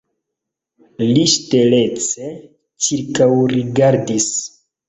Li 1.07 1.25
ŝtelece 1.33 2.31
ĉirkaŭrigardis. 2.87 4.31